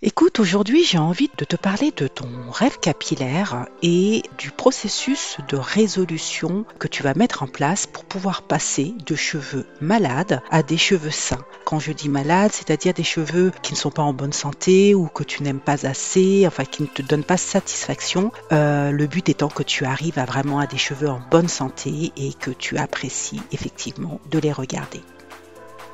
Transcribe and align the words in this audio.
Écoute, 0.00 0.38
aujourd'hui 0.38 0.84
j'ai 0.84 0.96
envie 0.98 1.28
de 1.36 1.44
te 1.44 1.56
parler 1.56 1.90
de 1.90 2.06
ton 2.06 2.28
rêve 2.52 2.78
capillaire 2.78 3.66
et 3.82 4.22
du 4.38 4.52
processus 4.52 5.38
de 5.48 5.56
résolution 5.56 6.64
que 6.78 6.86
tu 6.86 7.02
vas 7.02 7.14
mettre 7.14 7.42
en 7.42 7.48
place 7.48 7.88
pour 7.88 8.04
pouvoir 8.04 8.42
passer 8.42 8.94
de 9.04 9.16
cheveux 9.16 9.66
malades 9.80 10.40
à 10.52 10.62
des 10.62 10.76
cheveux 10.76 11.10
sains. 11.10 11.44
Quand 11.64 11.80
je 11.80 11.90
dis 11.90 12.08
malade, 12.08 12.52
c'est-à-dire 12.52 12.94
des 12.94 13.02
cheveux 13.02 13.50
qui 13.60 13.72
ne 13.72 13.76
sont 13.76 13.90
pas 13.90 14.04
en 14.04 14.12
bonne 14.12 14.32
santé 14.32 14.94
ou 14.94 15.08
que 15.08 15.24
tu 15.24 15.42
n'aimes 15.42 15.58
pas 15.58 15.84
assez, 15.84 16.44
enfin 16.46 16.64
qui 16.64 16.82
ne 16.82 16.86
te 16.86 17.02
donnent 17.02 17.24
pas 17.24 17.36
satisfaction. 17.36 18.30
Euh, 18.52 18.92
le 18.92 19.06
but 19.08 19.28
étant 19.28 19.48
que 19.48 19.64
tu 19.64 19.84
arrives 19.84 20.20
à 20.20 20.26
vraiment 20.26 20.60
à 20.60 20.68
des 20.68 20.78
cheveux 20.78 21.08
en 21.08 21.20
bonne 21.28 21.48
santé 21.48 22.12
et 22.16 22.34
que 22.34 22.52
tu 22.52 22.78
apprécies 22.78 23.42
effectivement 23.50 24.20
de 24.30 24.38
les 24.38 24.52
regarder. 24.52 25.02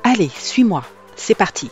Allez, 0.03 0.29
suis-moi, 0.37 0.83
c'est 1.15 1.33
parti. 1.33 1.71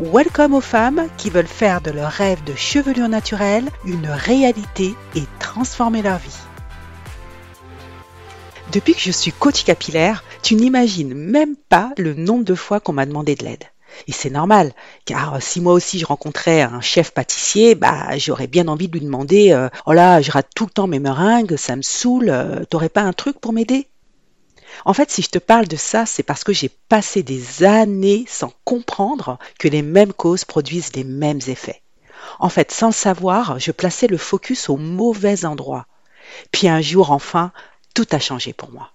Welcome 0.00 0.54
aux 0.54 0.62
femmes 0.62 1.06
qui 1.18 1.28
veulent 1.28 1.46
faire 1.46 1.82
de 1.82 1.90
leur 1.90 2.10
rêve 2.10 2.42
de 2.44 2.54
chevelure 2.54 3.10
naturelle 3.10 3.68
une 3.84 4.06
réalité 4.06 4.94
et 5.14 5.22
transformer 5.38 6.00
leur 6.00 6.16
vie. 6.16 6.38
Depuis 8.72 8.94
que 8.94 9.00
je 9.00 9.10
suis 9.10 9.32
coach 9.32 9.64
capillaire, 9.64 10.24
tu 10.42 10.54
n'imagines 10.54 11.12
même 11.12 11.56
pas 11.56 11.90
le 11.98 12.14
nombre 12.14 12.44
de 12.44 12.54
fois 12.54 12.80
qu'on 12.80 12.94
m'a 12.94 13.04
demandé 13.04 13.34
de 13.34 13.44
l'aide. 13.44 13.64
Et 14.08 14.12
c'est 14.12 14.30
normal, 14.30 14.72
car 15.04 15.42
si 15.42 15.60
moi 15.60 15.74
aussi 15.74 15.98
je 15.98 16.06
rencontrais 16.06 16.62
un 16.62 16.80
chef 16.80 17.10
pâtissier, 17.10 17.74
bah 17.74 18.16
j'aurais 18.16 18.46
bien 18.46 18.68
envie 18.68 18.88
de 18.88 18.94
lui 18.94 19.04
demander 19.04 19.52
euh, 19.52 19.68
Oh 19.84 19.92
là, 19.92 20.22
je 20.22 20.30
rate 20.30 20.48
tout 20.56 20.64
le 20.64 20.70
temps 20.70 20.86
mes 20.86 21.00
meringues, 21.00 21.56
ça 21.56 21.76
me 21.76 21.82
saoule, 21.82 22.30
euh, 22.30 22.64
t'aurais 22.64 22.88
pas 22.88 23.02
un 23.02 23.12
truc 23.12 23.38
pour 23.38 23.52
m'aider? 23.52 23.88
En 24.84 24.94
fait, 24.94 25.10
si 25.10 25.22
je 25.22 25.28
te 25.28 25.38
parle 25.38 25.68
de 25.68 25.76
ça, 25.76 26.06
c'est 26.06 26.22
parce 26.22 26.44
que 26.44 26.52
j'ai 26.52 26.68
passé 26.68 27.22
des 27.22 27.64
années 27.64 28.24
sans 28.28 28.52
comprendre 28.64 29.38
que 29.58 29.68
les 29.68 29.82
mêmes 29.82 30.12
causes 30.12 30.44
produisent 30.44 30.94
les 30.94 31.04
mêmes 31.04 31.40
effets. 31.46 31.82
En 32.38 32.48
fait, 32.48 32.72
sans 32.72 32.92
savoir, 32.92 33.58
je 33.58 33.72
plaçais 33.72 34.06
le 34.06 34.16
focus 34.16 34.68
au 34.68 34.76
mauvais 34.76 35.44
endroit. 35.44 35.86
Puis 36.50 36.68
un 36.68 36.80
jour, 36.80 37.10
enfin, 37.10 37.52
tout 37.94 38.06
a 38.12 38.18
changé 38.18 38.52
pour 38.52 38.70
moi. 38.70 38.90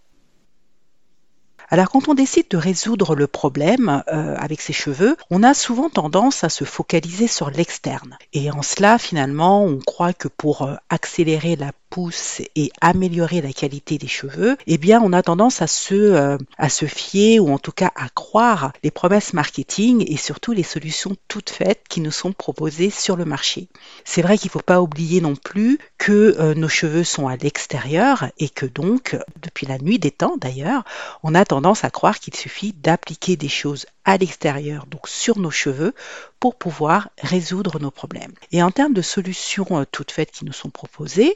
Alors 1.69 1.89
quand 1.89 2.07
on 2.07 2.13
décide 2.13 2.47
de 2.49 2.55
résoudre 2.55 3.13
le 3.13 3.27
problème 3.27 4.01
euh, 4.07 4.35
avec 4.37 4.61
ses 4.61 4.71
cheveux, 4.71 5.17
on 5.29 5.43
a 5.43 5.53
souvent 5.53 5.89
tendance 5.89 6.45
à 6.45 6.49
se 6.49 6.63
focaliser 6.63 7.27
sur 7.27 7.49
l'externe. 7.49 8.17
Et 8.31 8.49
en 8.51 8.61
cela, 8.61 8.97
finalement, 8.97 9.65
on 9.65 9.77
croit 9.79 10.13
que 10.13 10.29
pour 10.29 10.61
euh, 10.61 10.75
accélérer 10.89 11.57
la 11.57 11.73
pousse 11.89 12.41
et 12.55 12.71
améliorer 12.81 13.41
la 13.41 13.53
qualité 13.53 13.97
des 13.97 14.07
cheveux, 14.07 14.57
eh 14.67 14.77
bien, 14.77 15.01
on 15.03 15.13
a 15.13 15.23
tendance 15.23 15.61
à 15.61 15.67
se, 15.67 15.93
euh, 15.93 16.37
à 16.57 16.69
se 16.69 16.85
fier 16.85 17.39
ou 17.39 17.51
en 17.51 17.59
tout 17.59 17.71
cas 17.71 17.91
à 17.95 18.09
croire 18.09 18.73
les 18.83 18.91
promesses 18.91 19.33
marketing 19.33 20.05
et 20.07 20.17
surtout 20.17 20.53
les 20.53 20.63
solutions 20.63 21.15
toutes 21.27 21.49
faites 21.49 21.83
qui 21.89 22.01
nous 22.01 22.11
sont 22.11 22.33
proposées 22.33 22.89
sur 22.89 23.15
le 23.15 23.25
marché. 23.25 23.67
C'est 24.05 24.21
vrai 24.21 24.37
qu'il 24.37 24.47
ne 24.47 24.51
faut 24.51 24.59
pas 24.59 24.81
oublier 24.81 25.21
non 25.21 25.35
plus 25.35 25.79
que 25.97 26.35
euh, 26.39 26.53
nos 26.53 26.69
cheveux 26.69 27.03
sont 27.03 27.27
à 27.27 27.37
l'extérieur 27.37 28.27
et 28.37 28.49
que 28.49 28.65
donc, 28.65 29.17
depuis 29.41 29.65
la 29.65 29.77
nuit 29.77 29.99
des 29.99 30.11
temps 30.11 30.37
d'ailleurs, 30.37 30.83
on 31.23 31.35
a 31.35 31.45
tendance 31.45 31.83
à 31.83 31.89
croire 31.89 32.19
qu'il 32.19 32.35
suffit 32.35 32.73
d'appliquer 32.73 33.35
des 33.35 33.49
choses 33.49 33.85
à 34.07 34.17
l'extérieur, 34.17 34.85
donc 34.87 35.07
sur 35.09 35.37
nos 35.37 35.51
cheveux, 35.51 35.93
pour 36.39 36.55
pouvoir 36.55 37.09
résoudre 37.21 37.77
nos 37.79 37.91
problèmes. 37.91 38.31
Et 38.53 38.63
en 38.63 38.71
termes 38.71 38.93
de 38.93 39.01
solutions 39.01 39.67
euh, 39.71 39.83
toutes 39.91 40.11
faites 40.11 40.31
qui 40.31 40.45
nous 40.45 40.53
sont 40.53 40.69
proposées, 40.69 41.35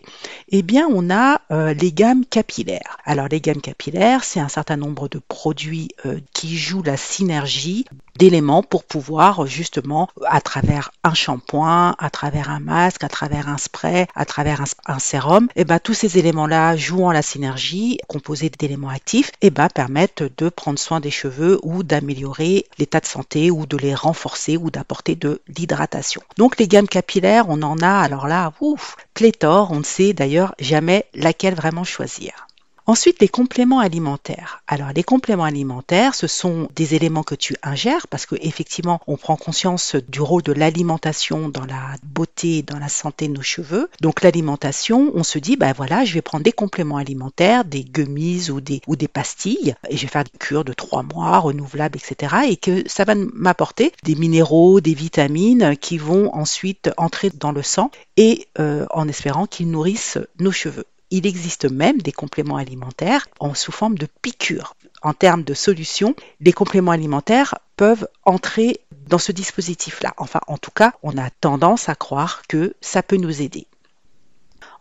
eh 0.49 0.61
bien, 0.61 0.87
on 0.89 1.09
a 1.09 1.41
euh, 1.51 1.73
les 1.73 1.91
gammes 1.91 2.25
capillaires. 2.25 2.97
Alors, 3.03 3.27
les 3.27 3.41
gammes 3.41 3.61
capillaires, 3.61 4.23
c'est 4.23 4.39
un 4.39 4.47
certain 4.47 4.77
nombre 4.77 5.09
de 5.09 5.19
produits 5.19 5.89
euh, 6.05 6.21
qui 6.33 6.57
jouent 6.57 6.83
la 6.83 6.95
synergie 6.95 7.85
d'éléments 8.17 8.63
pour 8.63 8.83
pouvoir 8.83 9.45
justement, 9.47 10.09
à 10.25 10.41
travers 10.41 10.91
un 11.03 11.13
shampoing, 11.13 11.95
à 11.97 12.09
travers 12.09 12.49
un 12.49 12.59
masque, 12.59 13.03
à 13.03 13.09
travers 13.09 13.49
un 13.49 13.57
spray, 13.57 14.07
à 14.15 14.25
travers 14.25 14.63
un, 14.85 14.99
sérum, 14.99 15.47
eh 15.55 15.63
ben, 15.63 15.79
tous 15.79 15.93
ces 15.93 16.17
éléments-là 16.17 16.75
jouant 16.75 17.11
la 17.11 17.21
synergie, 17.21 17.99
composés 18.07 18.49
d'éléments 18.49 18.89
actifs, 18.89 19.31
eh 19.41 19.49
ben, 19.49 19.69
permettent 19.69 20.23
de 20.37 20.49
prendre 20.49 20.79
soin 20.79 20.99
des 20.99 21.11
cheveux 21.11 21.59
ou 21.63 21.83
d'améliorer 21.83 22.65
l'état 22.77 22.99
de 22.99 23.05
santé 23.05 23.51
ou 23.51 23.65
de 23.65 23.77
les 23.77 23.95
renforcer 23.95 24.57
ou 24.57 24.69
d'apporter 24.71 25.15
de 25.15 25.41
l'hydratation. 25.47 26.21
Donc 26.37 26.57
les 26.59 26.67
gammes 26.67 26.87
capillaires, 26.87 27.45
on 27.49 27.61
en 27.61 27.77
a 27.79 27.99
alors 28.01 28.27
là, 28.27 28.53
ouf, 28.61 28.95
pléthore, 29.13 29.71
on 29.71 29.79
ne 29.79 29.83
sait 29.83 30.13
d'ailleurs 30.13 30.55
jamais 30.59 31.05
laquelle 31.13 31.55
vraiment 31.55 31.83
choisir. 31.83 32.47
Ensuite, 32.91 33.21
les 33.21 33.29
compléments 33.29 33.79
alimentaires. 33.79 34.61
Alors, 34.67 34.89
les 34.93 35.01
compléments 35.01 35.45
alimentaires, 35.45 36.13
ce 36.13 36.27
sont 36.27 36.67
des 36.75 36.93
éléments 36.93 37.23
que 37.23 37.35
tu 37.35 37.55
ingères 37.63 38.05
parce 38.09 38.25
que 38.25 38.35
effectivement, 38.41 38.99
on 39.07 39.15
prend 39.15 39.37
conscience 39.37 39.95
du 40.09 40.19
rôle 40.19 40.41
de 40.41 40.51
l'alimentation 40.51 41.47
dans 41.47 41.65
la 41.65 41.95
beauté, 42.03 42.63
dans 42.63 42.79
la 42.79 42.89
santé 42.89 43.29
de 43.29 43.33
nos 43.33 43.41
cheveux. 43.41 43.89
Donc, 44.01 44.21
l'alimentation, 44.21 45.09
on 45.15 45.23
se 45.23 45.39
dit, 45.39 45.55
ben 45.55 45.71
voilà, 45.71 46.03
je 46.03 46.13
vais 46.13 46.21
prendre 46.21 46.43
des 46.43 46.51
compléments 46.51 46.97
alimentaires, 46.97 47.63
des 47.63 47.85
gummies 47.85 48.49
ou 48.51 48.59
des, 48.59 49.07
pastilles, 49.07 49.73
et 49.87 49.95
je 49.95 50.01
vais 50.01 50.11
faire 50.11 50.25
des 50.25 50.37
cures 50.37 50.65
de 50.65 50.73
trois 50.73 51.03
mois, 51.03 51.39
renouvelables, 51.39 51.97
etc. 51.97 52.35
Et 52.49 52.57
que 52.57 52.83
ça 52.89 53.05
va 53.05 53.15
m'apporter 53.15 53.93
des 54.03 54.15
minéraux, 54.15 54.81
des 54.81 54.95
vitamines 54.95 55.77
qui 55.77 55.97
vont 55.97 56.35
ensuite 56.35 56.91
entrer 56.97 57.29
dans 57.29 57.53
le 57.53 57.63
sang 57.63 57.89
et 58.17 58.49
euh, 58.59 58.85
en 58.91 59.07
espérant 59.07 59.45
qu'ils 59.45 59.71
nourrissent 59.71 60.17
nos 60.39 60.51
cheveux. 60.51 60.87
Il 61.11 61.27
existe 61.27 61.69
même 61.69 62.01
des 62.01 62.13
compléments 62.13 62.55
alimentaires 62.55 63.27
en 63.39 63.53
sous 63.53 63.71
forme 63.71 63.97
de 63.97 64.07
piqûres. 64.21 64.75
En 65.01 65.13
termes 65.13 65.43
de 65.43 65.53
solutions, 65.53 66.15
les 66.39 66.53
compléments 66.53 66.91
alimentaires 66.91 67.55
peuvent 67.75 68.07
entrer 68.23 68.79
dans 69.07 69.17
ce 69.17 69.31
dispositif-là. 69.31 70.13
Enfin, 70.17 70.39
en 70.47 70.57
tout 70.57 70.71
cas, 70.71 70.93
on 71.03 71.17
a 71.17 71.29
tendance 71.29 71.89
à 71.89 71.95
croire 71.95 72.43
que 72.47 72.75
ça 72.81 73.03
peut 73.03 73.17
nous 73.17 73.41
aider. 73.41 73.67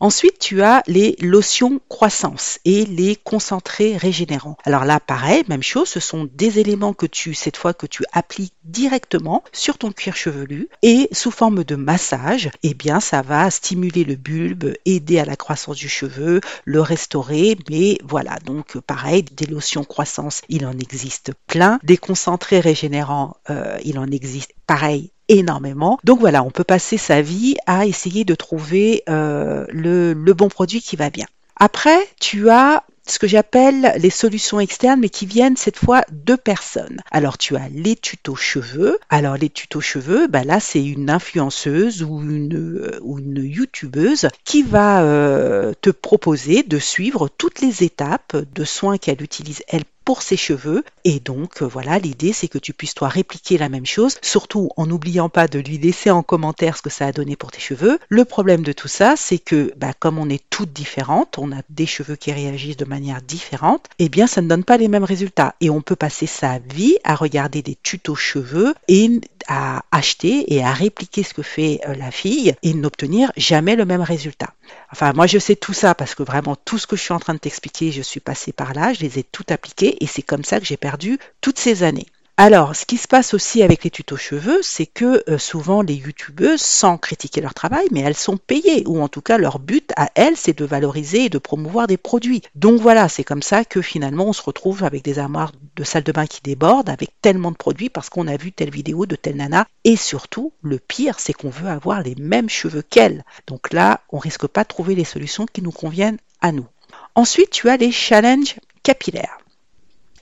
Ensuite, 0.00 0.38
tu 0.38 0.62
as 0.62 0.82
les 0.86 1.14
lotions 1.20 1.80
croissance 1.90 2.58
et 2.64 2.86
les 2.86 3.16
concentrés 3.16 3.98
régénérants. 3.98 4.56
Alors 4.64 4.86
là, 4.86 4.98
pareil, 4.98 5.44
même 5.48 5.62
chose, 5.62 5.88
ce 5.88 6.00
sont 6.00 6.26
des 6.32 6.58
éléments 6.58 6.94
que 6.94 7.04
tu, 7.04 7.34
cette 7.34 7.58
fois, 7.58 7.74
que 7.74 7.86
tu 7.86 8.04
appliques 8.12 8.54
directement 8.64 9.44
sur 9.52 9.76
ton 9.76 9.92
cuir 9.92 10.16
chevelu 10.16 10.70
et 10.82 11.08
sous 11.12 11.30
forme 11.30 11.64
de 11.64 11.76
massage, 11.76 12.50
eh 12.62 12.72
bien, 12.72 12.98
ça 13.00 13.20
va 13.20 13.50
stimuler 13.50 14.04
le 14.04 14.16
bulbe, 14.16 14.72
aider 14.86 15.18
à 15.18 15.26
la 15.26 15.36
croissance 15.36 15.76
du 15.76 15.88
cheveu, 15.88 16.40
le 16.64 16.80
restaurer, 16.80 17.58
mais 17.68 17.98
voilà, 18.02 18.38
donc 18.44 18.78
pareil, 18.78 19.22
des 19.22 19.46
lotions 19.46 19.84
croissance, 19.84 20.40
il 20.48 20.64
en 20.64 20.78
existe 20.78 21.32
plein, 21.46 21.78
des 21.82 21.98
concentrés 21.98 22.60
régénérants, 22.60 23.36
euh, 23.50 23.78
il 23.84 23.98
en 23.98 24.10
existe 24.10 24.54
pareil 24.66 25.10
énormément. 25.30 25.98
Donc 26.04 26.20
voilà, 26.20 26.42
on 26.42 26.50
peut 26.50 26.64
passer 26.64 26.98
sa 26.98 27.22
vie 27.22 27.56
à 27.66 27.86
essayer 27.86 28.24
de 28.24 28.34
trouver 28.34 29.04
euh, 29.08 29.64
le, 29.70 30.32
bon 30.34 30.48
produit 30.48 30.82
qui 30.82 30.96
va 30.96 31.08
bien. 31.08 31.26
Après, 31.56 31.98
tu 32.20 32.50
as 32.50 32.82
ce 33.06 33.18
que 33.18 33.26
j'appelle 33.26 33.94
les 33.98 34.10
solutions 34.10 34.60
externes, 34.60 35.00
mais 35.00 35.08
qui 35.08 35.26
viennent 35.26 35.56
cette 35.56 35.76
fois 35.76 36.04
de 36.12 36.36
personnes. 36.36 37.00
Alors 37.10 37.38
tu 37.38 37.56
as 37.56 37.68
les 37.68 37.96
tutos 37.96 38.36
cheveux. 38.36 38.98
Alors 39.08 39.36
les 39.36 39.50
tutos 39.50 39.80
cheveux, 39.80 40.28
bah 40.28 40.44
là 40.44 40.60
c'est 40.60 40.84
une 40.84 41.10
influenceuse 41.10 42.02
ou 42.02 42.20
une, 42.20 42.98
ou 43.02 43.18
une 43.18 43.42
youtubeuse 43.42 44.28
qui 44.44 44.62
va 44.62 45.02
euh, 45.02 45.72
te 45.80 45.90
proposer 45.90 46.62
de 46.62 46.78
suivre 46.78 47.28
toutes 47.28 47.60
les 47.60 47.82
étapes 47.82 48.36
de 48.36 48.64
soins 48.64 48.98
qu'elle 48.98 49.22
utilise 49.22 49.62
elle 49.68 49.84
pour 50.04 50.22
ses 50.22 50.36
cheveux. 50.36 50.84
Et 51.04 51.20
donc, 51.20 51.62
euh, 51.62 51.66
voilà, 51.66 51.98
l'idée, 51.98 52.32
c'est 52.32 52.48
que 52.48 52.58
tu 52.58 52.72
puisses 52.72 52.94
toi 52.94 53.08
répliquer 53.08 53.58
la 53.58 53.68
même 53.68 53.86
chose, 53.86 54.18
surtout 54.22 54.70
en 54.76 54.86
n'oubliant 54.86 55.28
pas 55.28 55.48
de 55.48 55.58
lui 55.58 55.78
laisser 55.78 56.10
en 56.10 56.22
commentaire 56.22 56.76
ce 56.76 56.82
que 56.82 56.90
ça 56.90 57.06
a 57.06 57.12
donné 57.12 57.36
pour 57.36 57.50
tes 57.50 57.60
cheveux. 57.60 57.98
Le 58.08 58.24
problème 58.24 58.62
de 58.62 58.72
tout 58.72 58.88
ça, 58.88 59.14
c'est 59.16 59.38
que, 59.38 59.72
bah, 59.76 59.92
comme 59.98 60.18
on 60.18 60.28
est 60.28 60.42
toutes 60.50 60.72
différentes, 60.72 61.38
on 61.38 61.52
a 61.52 61.62
des 61.68 61.86
cheveux 61.86 62.16
qui 62.16 62.32
réagissent 62.32 62.76
de 62.76 62.84
manière 62.84 63.22
différente, 63.22 63.86
eh 63.98 64.08
bien, 64.08 64.26
ça 64.26 64.42
ne 64.42 64.48
donne 64.48 64.64
pas 64.64 64.76
les 64.76 64.88
mêmes 64.88 65.04
résultats. 65.04 65.54
Et 65.60 65.70
on 65.70 65.80
peut 65.80 65.96
passer 65.96 66.26
sa 66.26 66.58
vie 66.58 66.96
à 67.04 67.14
regarder 67.14 67.62
des 67.62 67.76
tutos 67.82 68.14
cheveux 68.14 68.74
et 68.88 69.20
à 69.48 69.82
acheter 69.90 70.52
et 70.54 70.62
à 70.62 70.72
répliquer 70.72 71.22
ce 71.22 71.34
que 71.34 71.42
fait 71.42 71.80
euh, 71.86 71.94
la 71.94 72.10
fille 72.10 72.54
et 72.62 72.74
n'obtenir 72.74 73.32
jamais 73.36 73.76
le 73.76 73.84
même 73.84 74.02
résultat. 74.02 74.54
Enfin, 74.92 75.12
moi, 75.12 75.26
je 75.26 75.38
sais 75.38 75.56
tout 75.56 75.72
ça 75.72 75.94
parce 75.94 76.14
que 76.14 76.22
vraiment, 76.22 76.56
tout 76.56 76.78
ce 76.78 76.86
que 76.86 76.96
je 76.96 77.02
suis 77.02 77.12
en 77.12 77.20
train 77.20 77.34
de 77.34 77.38
t'expliquer, 77.38 77.92
je 77.92 78.02
suis 78.02 78.20
passée 78.20 78.52
par 78.52 78.74
là, 78.74 78.92
je 78.92 79.00
les 79.00 79.18
ai 79.18 79.22
tout 79.22 79.44
appliqués 79.48 80.02
et 80.02 80.06
c'est 80.06 80.22
comme 80.22 80.44
ça 80.44 80.60
que 80.60 80.66
j'ai 80.66 80.76
perdu 80.76 81.18
toutes 81.40 81.58
ces 81.58 81.82
années. 81.82 82.06
Alors, 82.42 82.74
ce 82.74 82.86
qui 82.86 82.96
se 82.96 83.06
passe 83.06 83.34
aussi 83.34 83.62
avec 83.62 83.84
les 83.84 83.90
tutos 83.90 84.16
cheveux, 84.16 84.60
c'est 84.62 84.86
que 84.86 85.22
euh, 85.28 85.36
souvent 85.36 85.82
les 85.82 85.92
youtubeuses, 85.92 86.62
sans 86.62 86.96
critiquer 86.96 87.42
leur 87.42 87.52
travail, 87.52 87.86
mais 87.90 88.00
elles 88.00 88.16
sont 88.16 88.38
payées, 88.38 88.82
ou 88.86 89.02
en 89.02 89.08
tout 89.08 89.20
cas 89.20 89.36
leur 89.36 89.58
but 89.58 89.92
à 89.94 90.08
elles, 90.14 90.38
c'est 90.38 90.56
de 90.56 90.64
valoriser 90.64 91.24
et 91.24 91.28
de 91.28 91.36
promouvoir 91.36 91.86
des 91.86 91.98
produits. 91.98 92.40
Donc 92.54 92.80
voilà, 92.80 93.10
c'est 93.10 93.24
comme 93.24 93.42
ça 93.42 93.66
que 93.66 93.82
finalement 93.82 94.24
on 94.24 94.32
se 94.32 94.40
retrouve 94.40 94.84
avec 94.84 95.04
des 95.04 95.18
armoires 95.18 95.52
de 95.76 95.84
salle 95.84 96.02
de 96.02 96.12
bain 96.12 96.24
qui 96.24 96.40
débordent, 96.40 96.88
avec 96.88 97.10
tellement 97.20 97.50
de 97.50 97.58
produits 97.58 97.90
parce 97.90 98.08
qu'on 98.08 98.26
a 98.26 98.38
vu 98.38 98.52
telle 98.52 98.70
vidéo 98.70 99.04
de 99.04 99.16
telle 99.16 99.36
nana. 99.36 99.66
Et 99.84 99.96
surtout, 99.96 100.54
le 100.62 100.78
pire, 100.78 101.20
c'est 101.20 101.34
qu'on 101.34 101.50
veut 101.50 101.68
avoir 101.68 102.02
les 102.02 102.14
mêmes 102.14 102.48
cheveux 102.48 102.80
qu'elle. 102.80 103.22
Donc 103.48 103.70
là, 103.70 104.00
on 104.08 104.18
risque 104.18 104.46
pas 104.46 104.62
de 104.62 104.68
trouver 104.68 104.94
les 104.94 105.04
solutions 105.04 105.44
qui 105.44 105.60
nous 105.60 105.72
conviennent 105.72 106.16
à 106.40 106.52
nous. 106.52 106.66
Ensuite, 107.14 107.50
tu 107.50 107.68
as 107.68 107.76
les 107.76 107.92
challenges 107.92 108.54
capillaires. 108.82 109.40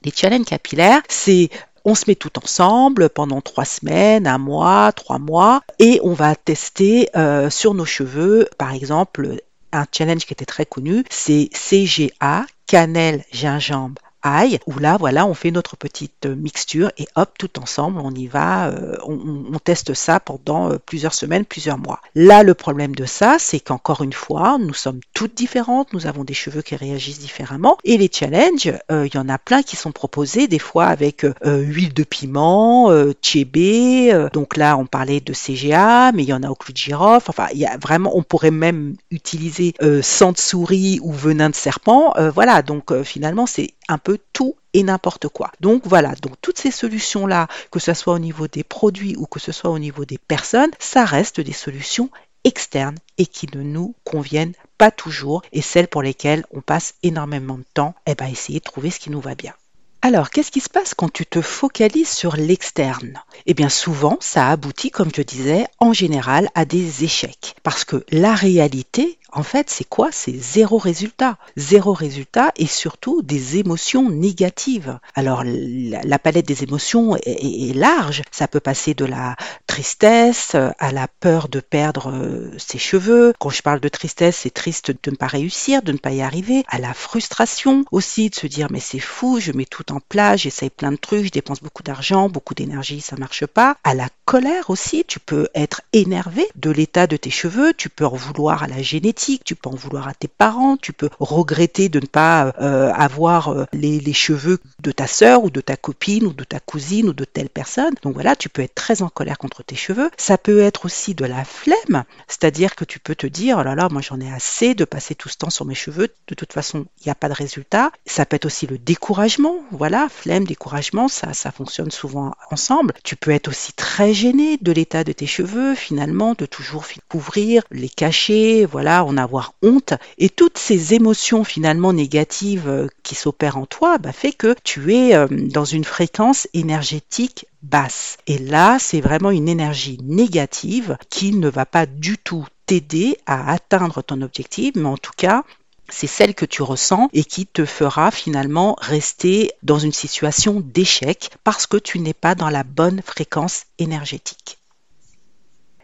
Les 0.04 0.12
challenges 0.12 0.46
capillaires, 0.46 1.02
c'est 1.08 1.50
on 1.88 1.94
se 1.94 2.04
met 2.06 2.16
tout 2.16 2.38
ensemble 2.38 3.08
pendant 3.08 3.40
trois 3.40 3.64
semaines, 3.64 4.26
un 4.26 4.36
mois, 4.36 4.92
trois 4.92 5.18
mois, 5.18 5.62
et 5.78 6.00
on 6.02 6.12
va 6.12 6.36
tester 6.36 7.08
euh, 7.16 7.48
sur 7.48 7.72
nos 7.72 7.86
cheveux, 7.86 8.46
par 8.58 8.74
exemple, 8.74 9.40
un 9.72 9.86
challenge 9.90 10.26
qui 10.26 10.34
était 10.34 10.44
très 10.44 10.66
connu, 10.66 11.04
c'est 11.08 11.48
CGA, 11.54 12.44
cannelle, 12.66 13.24
gingembre, 13.32 14.02
ail, 14.28 14.58
où 14.66 14.78
là, 14.78 14.96
voilà, 14.96 15.26
on 15.26 15.34
fait 15.34 15.50
notre 15.50 15.76
petite 15.76 16.26
euh, 16.26 16.34
mixture 16.34 16.90
et 16.98 17.06
hop, 17.16 17.30
tout 17.38 17.58
ensemble, 17.60 18.00
on 18.00 18.10
y 18.12 18.26
va, 18.26 18.68
euh, 18.68 18.96
on, 19.04 19.58
teste 19.58 19.92
ça 19.92 20.20
pendant 20.20 20.70
euh, 20.70 20.78
plusieurs 20.78 21.14
semaines, 21.14 21.44
plusieurs 21.44 21.78
mois. 21.78 22.00
Là, 22.14 22.42
le 22.42 22.54
problème 22.54 22.94
de 22.94 23.04
ça, 23.04 23.36
c'est 23.38 23.60
qu'encore 23.60 24.02
une 24.02 24.12
fois, 24.12 24.58
nous 24.58 24.74
sommes 24.74 25.00
toutes 25.14 25.34
différentes, 25.34 25.92
nous 25.92 26.06
avons 26.06 26.24
des 26.24 26.34
cheveux 26.34 26.62
qui 26.62 26.76
réagissent 26.76 27.18
différemment 27.18 27.76
et 27.84 27.96
les 27.96 28.10
challenges, 28.12 28.72
il 28.90 29.14
y 29.14 29.18
en 29.18 29.28
a 29.28 29.38
plein 29.38 29.62
qui 29.62 29.76
sont 29.76 29.92
proposés, 29.92 30.46
des 30.46 30.58
fois 30.58 30.86
avec 30.86 31.26
huile 31.44 31.92
de 31.92 32.04
piment, 32.04 32.90
tchébé, 33.20 34.28
donc 34.32 34.56
là, 34.56 34.76
on 34.76 34.86
parlait 34.86 35.20
de 35.20 35.32
CGA, 35.32 36.12
mais 36.12 36.22
il 36.22 36.28
y 36.28 36.32
en 36.32 36.42
a 36.42 36.50
au 36.50 36.54
clou 36.54 36.72
de 36.72 36.78
girofle, 36.78 37.30
enfin, 37.30 37.48
il 37.52 37.58
y 37.58 37.66
a 37.66 37.76
vraiment, 37.76 38.16
on 38.16 38.22
pourrait 38.22 38.50
même 38.50 38.94
utiliser 39.10 39.74
sang 40.02 40.32
de 40.32 40.38
souris 40.38 41.00
ou 41.02 41.12
venin 41.12 41.50
de 41.50 41.56
serpent, 41.56 42.14
voilà, 42.32 42.62
donc 42.62 43.02
finalement, 43.02 43.46
c'est 43.46 43.74
un 43.88 43.98
peu 43.98 44.17
tout 44.32 44.56
et 44.72 44.82
n'importe 44.82 45.28
quoi. 45.28 45.50
Donc 45.60 45.82
voilà, 45.86 46.14
donc 46.22 46.34
toutes 46.40 46.58
ces 46.58 46.70
solutions-là, 46.70 47.48
que 47.70 47.78
ce 47.78 47.94
soit 47.94 48.14
au 48.14 48.18
niveau 48.18 48.48
des 48.48 48.64
produits 48.64 49.16
ou 49.16 49.26
que 49.26 49.40
ce 49.40 49.52
soit 49.52 49.70
au 49.70 49.78
niveau 49.78 50.04
des 50.04 50.18
personnes, 50.18 50.70
ça 50.78 51.04
reste 51.04 51.40
des 51.40 51.52
solutions 51.52 52.10
externes 52.44 52.98
et 53.18 53.26
qui 53.26 53.48
ne 53.54 53.62
nous 53.62 53.94
conviennent 54.04 54.54
pas 54.78 54.90
toujours 54.90 55.42
et 55.52 55.62
celles 55.62 55.88
pour 55.88 56.02
lesquelles 56.02 56.44
on 56.50 56.60
passe 56.60 56.94
énormément 57.02 57.58
de 57.58 57.64
temps, 57.74 57.94
eh 58.06 58.14
ben 58.14 58.26
essayer 58.26 58.60
de 58.60 58.64
trouver 58.64 58.90
ce 58.90 59.00
qui 59.00 59.10
nous 59.10 59.20
va 59.20 59.34
bien. 59.34 59.54
Alors, 60.00 60.30
qu'est-ce 60.30 60.52
qui 60.52 60.60
se 60.60 60.68
passe 60.68 60.94
quand 60.94 61.12
tu 61.12 61.26
te 61.26 61.42
focalises 61.42 62.10
sur 62.10 62.36
l'externe? 62.36 63.20
Eh 63.46 63.54
bien, 63.54 63.68
souvent, 63.68 64.16
ça 64.20 64.46
aboutit, 64.48 64.92
comme 64.92 65.10
je 65.14 65.22
disais, 65.22 65.66
en 65.80 65.92
général, 65.92 66.50
à 66.54 66.64
des 66.64 67.02
échecs. 67.02 67.56
Parce 67.64 67.84
que 67.84 68.04
la 68.12 68.36
réalité, 68.36 69.18
en 69.32 69.42
fait, 69.42 69.68
c'est 69.68 69.88
quoi 69.88 70.08
C'est 70.10 70.36
zéro 70.36 70.78
résultat? 70.78 71.36
Zéro 71.56 71.92
résultat 71.92 72.52
et 72.56 72.66
surtout 72.66 73.22
des 73.22 73.58
émotions 73.58 74.08
négatives. 74.10 74.98
Alors, 75.14 75.42
la, 75.44 76.18
palette 76.18 76.46
des 76.46 76.62
émotions 76.62 77.16
est, 77.16 77.74
large. 77.74 78.22
Ça 78.30 78.48
peut 78.48 78.60
passer 78.60 78.94
de 78.94 79.04
la 79.04 79.36
tristesse 79.66 80.54
à 80.54 80.92
la 80.92 81.08
peur 81.08 81.48
de 81.48 81.60
perdre 81.60 82.10
euh, 82.10 82.50
ses 82.56 82.78
cheveux. 82.78 83.34
Quand 83.38 83.50
je 83.50 83.62
parle 83.62 83.80
de 83.80 83.88
tristesse, 83.88 84.38
c'est 84.42 84.54
triste 84.54 84.90
de 84.90 85.10
ne 85.10 85.16
pas 85.16 85.26
réussir, 85.26 85.82
de 85.82 85.92
ne 85.92 85.98
pas 85.98 86.12
y 86.12 86.22
arriver. 86.22 86.64
À 86.68 86.78
la 86.78 86.94
frustration 86.94 87.84
aussi, 87.92 88.30
de 88.30 88.34
se 88.34 88.46
dire 88.46 88.68
mais 88.70 88.80
c'est 88.80 88.98
fou, 88.98 89.40
je 89.40 89.52
mets 89.52 89.66
tout 89.66 89.92
en 89.92 90.00
place, 90.00 90.40
j'essaye 90.40 90.70
plein 90.70 90.92
de 90.92 90.96
trucs, 90.96 91.26
je 91.26 91.30
dépense 91.30 91.60
beaucoup 91.60 91.82
d'argent, 91.82 92.28
beaucoup 92.28 92.54
d'énergie, 92.54 93.00
ça 93.00 93.16
marche 93.16 93.46
pas. 93.46 93.76
À 93.84 93.94
la 93.94 94.08
colère 94.24 94.70
aussi, 94.70 95.04
tu 95.06 95.20
peux 95.20 95.48
être 95.54 95.82
énervé 95.92 96.46
de 96.56 96.70
l'état 96.70 97.06
de 97.06 97.16
tes 97.16 97.30
cheveux, 97.30 97.74
tu 97.74 97.88
peux 97.88 98.06
en 98.06 98.16
vouloir 98.16 98.62
à 98.62 98.66
la 98.66 98.82
génétique 98.82 99.17
tu 99.44 99.54
peux 99.54 99.68
en 99.68 99.74
vouloir 99.74 100.08
à 100.08 100.14
tes 100.14 100.28
parents, 100.28 100.76
tu 100.76 100.92
peux 100.92 101.10
regretter 101.18 101.88
de 101.88 102.00
ne 102.00 102.06
pas 102.06 102.54
euh, 102.60 102.92
avoir 102.92 103.48
euh, 103.48 103.64
les, 103.72 104.12
cheveux 104.12 104.58
de 104.82 104.90
ta 104.90 105.06
sœur 105.06 105.44
ou 105.44 105.50
de 105.50 105.60
ta 105.60 105.76
copine 105.76 106.26
ou 106.26 106.32
de 106.32 106.44
ta 106.44 106.60
cousine 106.60 107.08
ou 107.08 107.12
de 107.12 107.24
telle 107.24 107.50
personne. 107.50 107.94
Donc 108.02 108.14
voilà, 108.14 108.36
tu 108.36 108.48
peux 108.48 108.62
être 108.62 108.74
très 108.74 109.02
en 109.02 109.08
colère 109.08 109.38
contre 109.38 109.62
tes 109.62 109.76
cheveux. 109.76 110.10
Ça 110.16 110.38
peut 110.38 110.60
être 110.60 110.86
aussi 110.86 111.14
de 111.14 111.24
la 111.24 111.44
flemme, 111.44 112.04
c'est-à-dire 112.26 112.74
que 112.74 112.84
tu 112.84 112.98
peux 112.98 113.14
te 113.14 113.26
dire, 113.26 113.58
oh 113.60 113.62
là 113.62 113.74
là, 113.74 113.88
moi 113.90 114.00
j'en 114.00 114.20
ai 114.20 114.32
assez 114.32 114.74
de 114.74 114.84
passer 114.84 115.14
tout 115.14 115.28
ce 115.28 115.36
temps 115.36 115.50
sur 115.50 115.64
mes 115.64 115.74
cheveux, 115.74 116.08
de 116.28 116.34
toute 116.34 116.52
façon, 116.52 116.86
il 117.00 117.04
n'y 117.06 117.12
a 117.12 117.14
pas 117.14 117.28
de 117.28 117.34
résultat. 117.34 117.90
Ça 118.06 118.24
peut 118.24 118.36
être 118.36 118.46
aussi 118.46 118.66
le 118.66 118.78
découragement, 118.78 119.56
voilà, 119.72 120.08
flemme, 120.08 120.44
découragement, 120.44 121.08
ça, 121.08 121.32
ça 121.34 121.50
fonctionne 121.50 121.90
souvent 121.90 122.34
ensemble. 122.50 122.94
Tu 123.04 123.16
peux 123.16 123.30
être 123.30 123.48
aussi 123.48 123.72
très 123.72 124.14
gêné 124.14 124.58
de 124.60 124.72
l'état 124.72 125.04
de 125.04 125.12
tes 125.12 125.26
cheveux, 125.26 125.74
finalement, 125.74 126.34
de 126.36 126.46
toujours 126.46 126.84
couvrir, 127.08 127.62
les 127.70 127.88
cacher, 127.88 128.66
voilà, 128.66 129.04
en 129.08 129.16
avoir 129.16 129.54
honte. 129.62 129.94
Et 130.18 130.28
toutes 130.28 130.58
ces 130.58 130.94
émotions 130.94 131.44
finalement 131.44 131.92
négatives 131.92 132.68
euh, 132.68 132.88
qui 133.02 133.14
s'opèrent 133.14 133.56
en 133.56 133.66
toi 133.66 133.98
bah, 133.98 134.12
fait 134.12 134.32
que 134.32 134.54
tu 134.64 134.94
es 134.94 135.14
euh, 135.14 135.26
dans 135.30 135.64
une 135.64 135.84
fréquence 135.84 136.46
énergétique 136.54 137.46
basse. 137.62 138.18
Et 138.26 138.38
là, 138.38 138.78
c'est 138.78 139.00
vraiment 139.00 139.30
une 139.30 139.48
énergie 139.48 139.98
négative 140.02 140.96
qui 141.10 141.34
ne 141.34 141.48
va 141.48 141.66
pas 141.66 141.86
du 141.86 142.18
tout 142.18 142.46
t'aider 142.66 143.16
à 143.26 143.52
atteindre 143.52 144.02
ton 144.02 144.20
objectif, 144.22 144.74
mais 144.76 144.88
en 144.88 144.98
tout 144.98 145.12
cas, 145.16 145.42
c'est 145.88 146.06
celle 146.06 146.34
que 146.34 146.44
tu 146.44 146.62
ressens 146.62 147.08
et 147.12 147.24
qui 147.24 147.46
te 147.46 147.64
fera 147.64 148.10
finalement 148.10 148.76
rester 148.78 149.52
dans 149.62 149.78
une 149.78 149.92
situation 149.92 150.60
d'échec 150.60 151.30
parce 151.44 151.66
que 151.66 151.78
tu 151.78 151.98
n'es 151.98 152.14
pas 152.14 152.34
dans 152.34 152.50
la 152.50 152.62
bonne 152.62 153.00
fréquence 153.02 153.64
énergétique. 153.78 154.57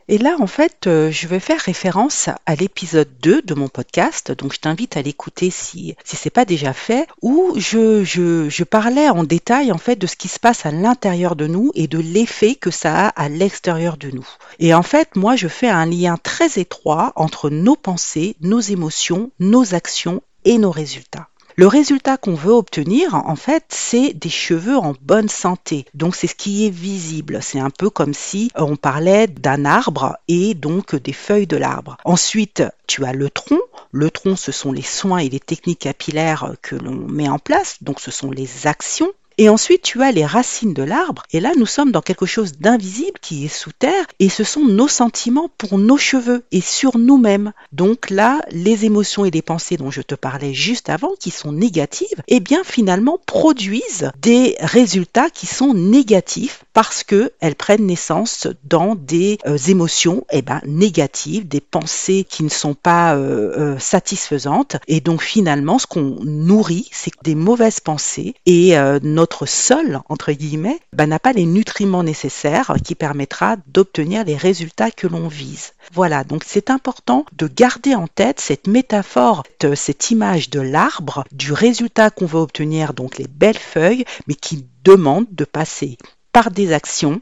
Et 0.08 0.18
là, 0.18 0.36
en 0.38 0.46
fait, 0.46 0.86
euh, 0.86 1.10
je 1.10 1.26
vais 1.26 1.40
faire 1.40 1.60
référence 1.60 2.28
à 2.44 2.54
l'épisode 2.54 3.08
2 3.22 3.40
de 3.40 3.54
mon 3.54 3.68
podcast, 3.68 4.32
donc 4.32 4.52
je 4.52 4.60
t'invite 4.60 4.98
à 4.98 5.02
l'écouter 5.02 5.50
si, 5.50 5.96
si 6.04 6.16
c'est 6.16 6.28
pas 6.30 6.44
déjà 6.44 6.74
fait, 6.74 7.06
où 7.22 7.54
je, 7.56 8.04
je, 8.04 8.48
je 8.50 8.64
parlais 8.64 9.08
en 9.08 9.24
détail, 9.24 9.72
en 9.72 9.78
fait, 9.78 9.96
de 9.96 10.06
ce 10.06 10.16
qui 10.16 10.28
se 10.28 10.38
passe 10.38 10.66
à 10.66 10.70
l'intérieur 10.70 11.36
de 11.36 11.46
nous 11.46 11.70
et 11.74 11.86
de 11.86 11.98
l'effet 11.98 12.54
que 12.54 12.70
ça 12.70 13.06
a 13.06 13.08
à 13.08 13.28
l'extérieur 13.30 13.96
de 13.96 14.10
nous. 14.10 14.28
Et 14.58 14.74
en 14.74 14.82
fait, 14.82 15.16
moi, 15.16 15.36
je 15.36 15.48
fais 15.48 15.68
un 15.68 15.86
lien 15.86 16.18
très 16.22 16.58
étroit 16.58 17.12
entre 17.16 17.48
nos 17.48 17.76
pensées, 17.76 18.36
nos 18.40 18.60
émotions, 18.60 19.30
nos 19.40 19.74
actions 19.74 20.22
et 20.44 20.58
nos 20.58 20.70
résultats. 20.70 21.28
Le 21.56 21.68
résultat 21.68 22.16
qu'on 22.16 22.34
veut 22.34 22.52
obtenir, 22.52 23.14
en 23.14 23.36
fait, 23.36 23.64
c'est 23.68 24.12
des 24.12 24.28
cheveux 24.28 24.76
en 24.76 24.92
bonne 25.00 25.28
santé. 25.28 25.84
Donc 25.94 26.16
c'est 26.16 26.26
ce 26.26 26.34
qui 26.34 26.66
est 26.66 26.70
visible. 26.70 27.38
C'est 27.42 27.60
un 27.60 27.70
peu 27.70 27.90
comme 27.90 28.12
si 28.12 28.50
on 28.56 28.74
parlait 28.74 29.28
d'un 29.28 29.64
arbre 29.64 30.16
et 30.26 30.54
donc 30.54 30.96
des 30.96 31.12
feuilles 31.12 31.46
de 31.46 31.56
l'arbre. 31.56 31.96
Ensuite, 32.04 32.64
tu 32.88 33.04
as 33.04 33.12
le 33.12 33.30
tronc. 33.30 33.60
Le 33.92 34.10
tronc, 34.10 34.34
ce 34.34 34.50
sont 34.50 34.72
les 34.72 34.82
soins 34.82 35.18
et 35.18 35.28
les 35.28 35.38
techniques 35.38 35.78
capillaires 35.78 36.55
que 36.60 36.74
l'on 36.74 36.94
met 36.94 37.29
en 37.29 37.38
place. 37.38 37.76
Donc 37.82 38.00
ce 38.00 38.10
sont 38.10 38.32
les 38.32 38.67
actions 38.67 39.12
et 39.38 39.48
ensuite, 39.48 39.82
tu 39.82 40.03
as 40.03 40.12
les 40.12 40.24
racines 40.24 40.74
de 40.74 40.82
l'arbre. 40.82 41.22
Et 41.32 41.41
là, 41.41 41.53
nous 41.56 41.67
sommes 41.67 41.93
dans 41.93 42.00
quelque 42.00 42.26
chose 42.26 42.53
d'invisible 42.53 43.19
qui 43.20 43.44
est 43.44 43.48
sous 43.48 43.72
terre. 43.72 44.06
Et 44.20 44.29
ce 44.29 44.44
sont 44.44 44.64
nos 44.64 44.88
sentiments 44.88 45.50
pour 45.58 45.79
nos 45.79 45.96
cheveux 45.96 46.44
et 46.53 46.60
sur 46.60 46.98
nous-mêmes. 46.98 47.53
Donc 47.72 48.10
là, 48.10 48.41
les 48.50 48.84
émotions 48.84 49.24
et 49.24 49.31
les 49.31 49.43
pensées 49.43 49.76
dont 49.76 49.91
je 49.91 50.03
te 50.03 50.14
parlais 50.14 50.55
juste 50.55 50.88
avant, 50.88 51.14
qui 51.19 51.31
sont 51.31 51.53
négatives, 51.53 52.22
eh 52.29 52.41
bien 52.41 52.62
finalement 52.64 53.19
produisent 53.26 54.10
des 54.20 54.56
résultats 54.60 55.31
qui 55.31 55.46
sont 55.46 55.74
négatifs 55.74 56.64
parce 56.72 57.05
que 57.05 57.32
elles 57.41 57.55
prennent 57.55 57.86
naissance 57.86 58.48
dans 58.64 58.94
des 58.94 59.38
euh, 59.46 59.56
émotions 59.69 60.26
eh 60.31 60.43
ben, 60.43 60.60
négatives, 60.67 61.48
des 61.48 61.60
pensées 61.60 62.26
qui 62.29 62.43
ne 62.43 62.48
sont 62.48 62.74
pas 62.74 63.14
euh, 63.14 63.74
euh, 63.74 63.79
satisfaisantes. 63.79 64.76
Et 64.88 65.00
donc 65.00 65.22
finalement, 65.22 65.79
ce 65.79 65.86
qu'on 65.86 66.19
nourrit, 66.24 66.88
c'est 66.93 67.12
des 67.22 67.34
mauvaises 67.34 67.81
pensées 67.81 68.34
et 68.46 68.74
notre 69.03 69.23
sol, 69.46 70.00
entre 70.08 70.32
guillemets, 70.32 70.81
ben, 70.93 71.06
n'a 71.06 71.19
pas 71.19 71.32
les 71.32 71.46
nutriments 71.46 72.02
nécessaires 72.02 72.74
qui 72.84 72.94
permettra 72.94 73.56
d'obtenir 73.66 74.24
les 74.24 74.36
résultats 74.36 74.90
que 74.90 75.06
l'on 75.06 75.28
vise. 75.28 75.72
Voilà, 75.93 76.24
donc 76.24 76.44
c'est 76.46 76.70
important 76.70 77.26
de 77.32 77.46
garder 77.46 77.94
en 77.94 78.06
tête 78.06 78.40
cette 78.40 78.66
métaphore, 78.66 79.44
cette 79.74 80.10
image 80.10 80.50
de 80.50 80.60
l'arbre, 80.60 81.24
du 81.32 81.52
résultat 81.52 82.10
qu'on 82.10 82.26
veut 82.26 82.40
obtenir, 82.40 82.94
donc 82.94 83.19
les 83.19 83.28
belles 83.28 83.58
feuilles, 83.58 84.04
mais 84.26 84.34
qui 84.34 84.66
demande 84.84 85.26
de 85.31 85.44
passer 85.44 85.98
par 86.32 86.50
des 86.50 86.72
actions 86.72 87.20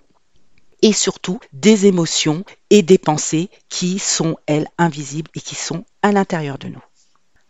et 0.82 0.92
surtout 0.92 1.38
des 1.52 1.86
émotions 1.86 2.44
et 2.70 2.82
des 2.82 2.98
pensées 2.98 3.50
qui 3.68 3.98
sont, 3.98 4.36
elles, 4.46 4.68
invisibles 4.78 5.30
et 5.34 5.40
qui 5.40 5.54
sont 5.54 5.84
à 6.02 6.12
l'intérieur 6.12 6.58
de 6.58 6.68
nous. 6.68 6.82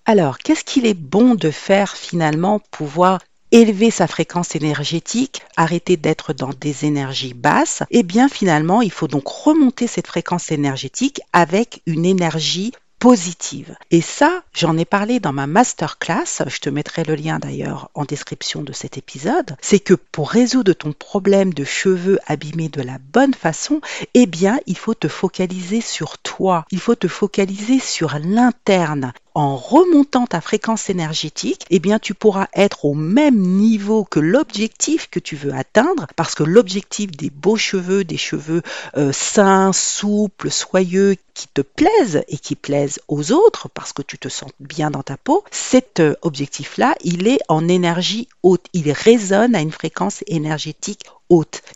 Alors, 0.05 0.39
qu'est-ce 0.39 0.65
qu'il 0.65 0.85
est 0.85 0.95
bon 0.95 1.37
de 1.37 1.51
faire 1.51 1.97
finalement 1.97 2.59
pour 2.59 2.69
pouvoir 2.89 3.21
élever 3.53 3.91
sa 3.91 4.07
fréquence 4.07 4.57
énergétique, 4.57 5.43
arrêter 5.57 5.97
d'être 5.97 6.33
dans 6.33 6.51
des 6.59 6.87
énergies 6.87 7.35
basses, 7.35 7.83
et 7.91 7.99
eh 7.99 8.03
bien 8.03 8.29
finalement, 8.29 8.83
il 8.83 8.91
faut 8.91 9.09
donc 9.09 9.29
remonter 9.29 9.87
cette 9.87 10.07
fréquence 10.07 10.51
énergétique 10.51 11.21
avec 11.33 11.83
une 11.87 12.07
énergie 12.07 12.73
positive. 13.03 13.75
Et 13.91 14.01
ça, 14.01 14.45
j'en 14.55 14.79
ai 14.79 14.85
parlé 14.85 15.19
dans 15.19 15.33
ma 15.33 15.49
masterclass, 15.49 16.45
je 16.47 16.61
te 16.61 16.71
mettrai 16.71 17.03
le 17.03 17.17
lien 17.17 17.41
d'ailleurs 17.41 17.91
en 17.95 18.05
description 18.05 18.63
de 18.63 18.73
cet 18.73 18.97
épisode, 18.97 19.57
c'est 19.61 19.81
que 19.81 19.95
pour 19.95 20.31
résoudre 20.31 20.73
ton 20.73 20.93
problème 20.93 21.53
de 21.53 21.65
cheveux 21.65 22.21
abîmés 22.29 22.69
de 22.69 22.81
la 22.81 22.99
bonne 23.13 23.35
façon, 23.35 23.81
eh 24.15 24.27
bien, 24.27 24.61
il 24.67 24.79
faut 24.79 24.95
te 24.95 25.09
focaliser 25.09 25.81
sur 25.81 26.17
toi, 26.19 26.65
il 26.71 26.79
faut 26.79 26.95
te 26.95 27.09
focaliser 27.09 27.81
sur 27.81 28.17
l'interne 28.21 29.13
en 29.35 29.57
remontant 29.57 30.27
ta 30.27 30.41
fréquence 30.41 30.91
énergétique, 30.91 31.65
eh 31.71 31.79
bien 31.79 31.99
tu 31.99 32.15
pourras 32.15 32.49
être 32.55 32.85
au 32.85 32.95
même 32.95 33.39
niveau 33.39 34.05
que 34.05 34.21
l'objectif 34.21 35.09
que 35.11 35.21
tu 35.21 35.37
veux 35.37 35.53
atteindre, 35.53 36.07
parce 36.17 36.35
que 36.35 36.43
l'objectif 36.43 37.11
des 37.11 37.31
beaux 37.31 37.57
cheveux, 37.57 38.05
des 38.05 38.17
cheveux 38.17 38.63
euh, 38.97 39.13
sains, 39.13 39.73
souples, 39.73 40.51
soyeux, 40.51 41.17
qui 41.35 41.49
te 41.49 41.63
plaisent 41.63 42.23
et 42.29 42.37
qui 42.37 42.55
plaisent 42.55 43.01
aux 43.09 43.33
autres, 43.33 43.69
parce 43.71 43.93
que 43.93 44.03
tu 44.03 44.19
te 44.19 44.29
sens 44.29 44.51
bien 44.61 44.91
dans 44.91 45.03
ta 45.03 45.17
peau, 45.17 45.45
cet 45.51 46.01
euh, 46.01 46.15
objectif-là, 46.23 46.95
il 47.03 47.27
est 47.27 47.41
en 47.49 47.69
énergie 47.69 48.29
haute, 48.43 48.67
il 48.73 48.91
résonne 48.93 49.55
à 49.55 49.61
une 49.61 49.73
fréquence 49.73 50.23
énergétique 50.27 51.05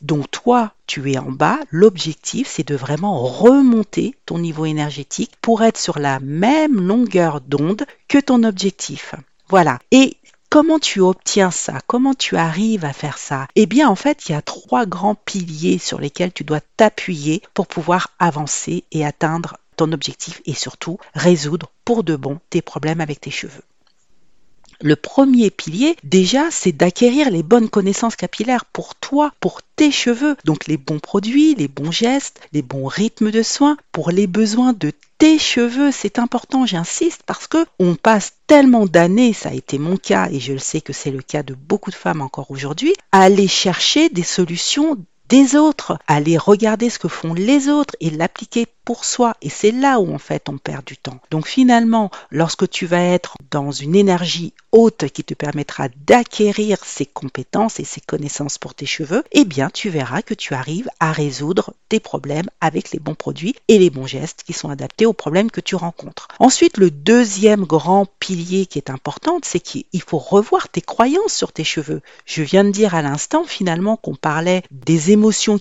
Donc 0.03 0.31
toi, 0.31 0.73
tu 0.87 1.11
es 1.11 1.19
en 1.19 1.31
bas, 1.31 1.59
l'objectif 1.71 2.47
c'est 2.49 2.67
de 2.67 2.75
vraiment 2.75 3.23
remonter 3.23 4.15
ton 4.27 4.39
niveau 4.39 4.67
énergétique 4.67 5.33
pour 5.41 5.63
être 5.63 5.79
sur 5.79 5.99
la 5.99 6.21
même 6.21 6.81
longueur 6.81 7.41
d'onde 7.41 7.87
que 8.09 8.19
ton 8.19 8.43
objectif. 8.45 9.15
Voilà. 9.49 9.79
Et 9.91 10.17
Comment 10.49 10.79
tu 10.79 11.01
obtiens 11.01 11.51
ça? 11.51 11.81
Comment 11.89 12.15
tu 12.15 12.37
arrives 12.37 12.85
à 12.85 12.93
faire 12.93 13.19
ça? 13.19 13.49
Eh 13.57 13.67
bien, 13.67 13.89
en 13.89 13.97
fait, 13.97 14.29
il 14.29 14.33
y 14.33 14.35
a 14.37 14.41
trois 14.41 14.87
grands 14.87 15.17
piliers 15.17 15.79
sur 15.79 16.01
lesquels 16.01 16.33
tu 16.33 16.45
dois 16.45 16.61
t'appuyer 16.77 17.43
pour 17.53 17.67
pouvoir 17.67 18.13
avancer 18.21 18.85
et 18.93 19.05
atteindre 19.05 19.59
ton 19.77 19.91
objectif 19.93 20.41
et 20.47 20.55
surtout 20.55 20.99
résoudre 21.15 21.73
pour 21.85 22.05
de 22.05 22.15
bon 22.15 22.39
tes 22.49 22.63
problèmes 22.63 23.01
avec 23.01 23.21
tes 23.21 23.33
cheveux. 23.33 23.65
Le 24.81 24.97
premier 24.97 25.51
pilier, 25.51 25.97
déjà, 26.05 26.51
c'est 26.51 26.73
d'acquérir 26.73 27.31
les 27.31 27.43
bonnes 27.43 27.71
connaissances 27.71 28.17
capillaires 28.17 28.65
pour 28.67 28.95
toi, 28.95 29.33
pour 29.41 29.63
tes 29.77 29.91
cheveux. 29.91 30.37
Donc 30.45 30.67
les 30.67 30.77
bons 30.77 30.99
produits, 30.99 31.55
les 31.55 31.69
bons 31.69 31.91
gestes, 31.91 32.41
les 32.53 32.63
bons 32.63 32.87
rythmes 32.87 33.31
de 33.31 33.43
soins 33.43 33.77
pour 33.93 34.11
les 34.11 34.27
besoins 34.27 34.73
de 34.73 34.93
tes 35.19 35.39
cheveux. 35.39 35.91
C'est 35.93 36.19
important, 36.19 36.67
j'insiste, 36.67 37.23
parce 37.25 37.47
que 37.47 37.65
on 37.79 37.95
passe 37.95 38.35
tellement 38.47 38.87
d'années, 38.87 39.33
ça 39.33 39.49
a 39.49 39.55
été 39.55 39.79
mon 39.79 39.97
cas 39.97 40.29
et 40.31 40.41
je 40.41 40.53
le 40.53 40.59
sais 40.59 40.81
que 40.81 40.93
c'est 40.93 41.11
le 41.11 41.23
cas 41.23 41.43
de 41.43 41.55
beaucoup 41.55 41.91
de 41.91 41.97
femmes 41.97 42.21
encore 42.21 42.51
aujourd'hui, 42.51 42.95
à 43.13 43.23
aller 43.23 43.49
chercher 43.49 44.09
des 44.09 44.23
solutions 44.23 44.99
des 45.29 45.57
autres, 45.57 45.99
aller 46.07 46.39
regarder 46.39 46.91
ce 46.91 46.99
que 46.99 47.09
font 47.09 47.35
les 47.35 47.69
autres 47.69 47.97
et 48.01 48.11
l'appliquer 48.11 48.67
pour 48.87 49.05
soi. 49.05 49.35
Et 49.43 49.51
c'est 49.51 49.73
là 49.73 49.99
où 49.99 50.15
en 50.15 50.19
fait 50.19 50.49
on 50.49 50.59
perd 50.59 50.85
du 50.85 50.97
temps. 50.97 51.19
Donc 51.31 51.49
finalement, 51.49 52.11
lorsque 52.31 52.71
tu 52.71 52.87
vas 52.87 53.03
être 53.03 53.35
dans 53.51 53.73
une 53.73 53.97
énergie 53.97 54.55
haute 54.71 55.09
qui 55.09 55.25
te 55.25 55.35
permettra 55.35 55.89
d'acquérir 56.07 56.79
ces 56.85 57.05
compétences 57.05 57.81
et 57.81 57.85
ces 57.85 58.01
connaissances 58.01 58.59
pour 58.59 58.75
tes 58.75 58.87
cheveux, 58.87 59.25
eh 59.33 59.45
bien 59.45 59.71
tu 59.71 59.91
verras 59.91 60.23
que 60.23 60.35
tu 60.35 60.55
arrives 60.55 60.89
à 61.01 61.11
résoudre 61.11 61.75
tes 61.89 61.99
problèmes 61.99 62.49
avec 62.61 62.93
les 62.93 63.01
bons 63.01 63.15
produits 63.15 63.57
et 63.67 63.79
les 63.79 63.91
bons 63.91 64.07
gestes 64.07 64.45
qui 64.47 64.53
sont 64.53 64.71
adaptés 64.71 65.07
aux 65.07 65.13
problèmes 65.13 65.51
que 65.51 65.61
tu 65.61 65.75
rencontres. 65.75 66.29
Ensuite, 66.39 66.79
le 66.79 66.91
deuxième 66.91 67.65
grand 67.65 68.07
pilier 68.21 68.67
qui 68.67 68.79
est 68.79 68.91
important, 68.91 69.41
c'est 69.43 69.61
qu'il 69.61 70.03
faut 70.07 70.19
revoir 70.19 70.69
tes 70.69 70.81
croyances 70.81 71.35
sur 71.35 71.53
tes 71.53 71.65
cheveux. 71.65 72.03
Je 72.25 72.43
viens 72.43 72.63
de 72.63 72.71
dire 72.71 72.95
à 72.95 73.03
l'instant 73.03 73.45
finalement 73.45 73.97
qu'on 73.97 74.15
parlait 74.15 74.63
des 74.71 75.11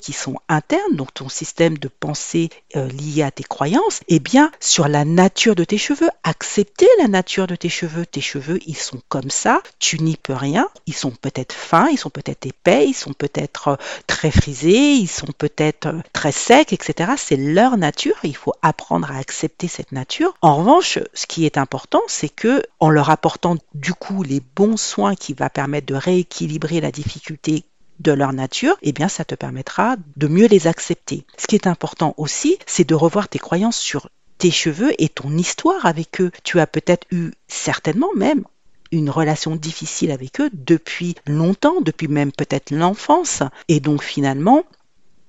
qui 0.01 0.13
sont 0.13 0.35
internes, 0.49 0.95
donc 0.95 1.13
ton 1.13 1.29
système 1.29 1.77
de 1.77 1.87
pensée 1.87 2.49
euh, 2.75 2.87
lié 2.89 3.23
à 3.23 3.31
tes 3.31 3.43
croyances, 3.43 4.01
eh 4.07 4.19
bien, 4.19 4.51
sur 4.59 4.87
la 4.87 5.05
nature 5.05 5.55
de 5.55 5.63
tes 5.63 5.77
cheveux, 5.77 6.09
accepter 6.23 6.87
la 6.99 7.07
nature 7.07 7.47
de 7.47 7.55
tes 7.55 7.69
cheveux. 7.69 8.05
Tes 8.05 8.21
cheveux, 8.21 8.59
ils 8.65 8.77
sont 8.77 9.01
comme 9.07 9.29
ça, 9.29 9.61
tu 9.79 9.99
n'y 9.99 10.17
peux 10.17 10.33
rien. 10.33 10.67
Ils 10.87 10.93
sont 10.93 11.11
peut-être 11.11 11.53
fins, 11.53 11.87
ils 11.89 11.97
sont 11.97 12.09
peut-être 12.09 12.45
épais, 12.45 12.85
ils 12.87 12.93
sont 12.93 13.13
peut-être 13.13 13.69
euh, 13.69 13.75
très 14.07 14.31
frisés, 14.31 14.93
ils 14.93 15.07
sont 15.07 15.31
peut-être 15.37 15.87
euh, 15.87 16.01
très 16.11 16.33
secs, 16.33 16.73
etc. 16.73 17.13
C'est 17.17 17.37
leur 17.37 17.77
nature. 17.77 18.15
Il 18.23 18.35
faut 18.35 18.53
apprendre 18.61 19.11
à 19.11 19.17
accepter 19.17 19.67
cette 19.67 19.91
nature. 19.91 20.33
En 20.41 20.57
revanche, 20.57 20.99
ce 21.13 21.25
qui 21.27 21.45
est 21.45 21.57
important, 21.57 22.01
c'est 22.07 22.29
que 22.29 22.63
en 22.79 22.89
leur 22.89 23.09
apportant 23.09 23.55
du 23.73 23.93
coup 23.93 24.23
les 24.23 24.41
bons 24.55 24.77
soins 24.77 25.15
qui 25.15 25.33
va 25.33 25.49
permettre 25.49 25.87
de 25.87 25.95
rééquilibrer 25.95 26.81
la 26.81 26.91
difficulté 26.91 27.65
de 27.99 28.11
leur 28.11 28.33
nature, 28.33 28.77
eh 28.81 28.91
bien 28.91 29.07
ça 29.07 29.25
te 29.25 29.35
permettra 29.35 29.95
de 30.17 30.27
mieux 30.27 30.47
les 30.47 30.67
accepter. 30.67 31.25
Ce 31.37 31.47
qui 31.47 31.55
est 31.55 31.67
important 31.67 32.13
aussi, 32.17 32.57
c'est 32.65 32.87
de 32.87 32.95
revoir 32.95 33.29
tes 33.29 33.39
croyances 33.39 33.77
sur 33.77 34.09
tes 34.37 34.51
cheveux 34.51 34.93
et 35.01 35.09
ton 35.09 35.31
histoire 35.37 35.85
avec 35.85 36.21
eux. 36.21 36.31
Tu 36.43 36.59
as 36.59 36.67
peut-être 36.67 37.07
eu 37.11 37.31
certainement 37.47 38.13
même 38.15 38.43
une 38.91 39.09
relation 39.09 39.55
difficile 39.55 40.11
avec 40.11 40.39
eux 40.39 40.49
depuis 40.53 41.15
longtemps, 41.25 41.81
depuis 41.81 42.07
même 42.07 42.31
peut-être 42.31 42.71
l'enfance. 42.71 43.43
Et 43.67 43.79
donc 43.79 44.03
finalement, 44.03 44.63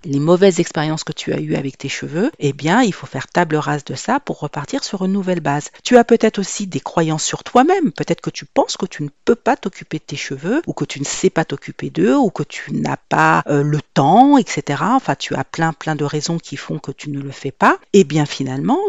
les 0.05 0.21
mauvaises 0.21 0.61
expériences 0.61 1.05
que 1.05 1.13
tu 1.13 1.33
as 1.33 1.41
eues 1.41 1.57
avec 1.57 1.79
tes 1.79 1.89
cheveux, 1.89 2.31
eh 2.39 2.53
bien, 2.53 2.83
il 2.83 2.93
faut 2.93 3.07
faire 3.07 3.27
table 3.27 3.57
rase 3.57 3.85
de 3.85 3.95
ça 3.95 4.21
pour 4.21 4.41
repartir 4.41 4.85
sur 4.85 5.05
une 5.05 5.13
nouvelle 5.13 5.41
base. 5.41 5.71
Tu 5.83 5.97
as 5.97 6.05
peut-être 6.05 6.39
aussi 6.39 6.67
des 6.67 6.81
croyances 6.81 7.25
sur 7.25 7.45
toi-même. 7.45 7.93
Peut-être 7.93 8.21
que 8.21 8.31
tu 8.31 8.45
penses 8.45 8.77
que 8.77 8.87
tu 8.87 9.03
ne 9.03 9.09
peux 9.25 9.35
pas 9.35 9.57
t'occuper 9.57 9.99
de 9.99 10.05
tes 10.05 10.17
cheveux, 10.17 10.63
ou 10.67 10.73
que 10.73 10.85
tu 10.85 11.01
ne 11.01 11.05
sais 11.05 11.31
pas 11.31 11.45
t'occuper 11.45 11.91
d'eux, 11.91 12.17
ou 12.17 12.31
que 12.31 12.43
tu 12.43 12.73
n'as 12.73 12.97
pas 12.97 13.43
euh, 13.49 13.63
le 13.63 13.81
temps, 13.95 14.39
etc. 14.39 14.83
Enfin, 14.83 15.15
tu 15.15 15.35
as 15.35 15.45
plein, 15.45 15.73
plein 15.73 15.97
de 15.97 16.05
raisons 16.05 16.39
qui 16.39 16.57
font 16.57 16.79
que 16.79 16.93
tu 16.93 17.11
ne 17.11 17.21
le 17.21 17.33
fais 17.33 17.53
pas. 17.53 17.79
Eh 17.93 18.05
bien, 18.05 18.27
finalement, 18.27 18.81